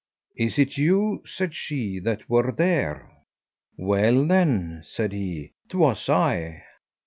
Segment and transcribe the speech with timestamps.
[0.35, 3.07] "Is it you," said she, "that were there?"
[3.77, 6.63] "Well then," said he, "'twas I."